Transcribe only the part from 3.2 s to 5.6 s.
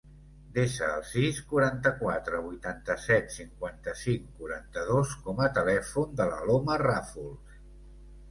cinquanta-cinc, quaranta-dos com a